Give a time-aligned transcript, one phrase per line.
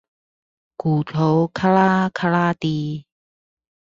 [0.77, 3.05] 骨頭喀啦喀啦地